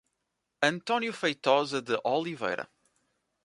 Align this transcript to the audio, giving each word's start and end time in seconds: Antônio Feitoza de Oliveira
Antônio 0.63 1.13
Feitoza 1.13 1.79
de 1.79 1.95
Oliveira 2.03 2.67